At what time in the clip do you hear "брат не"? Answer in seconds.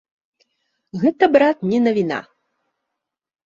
1.37-1.79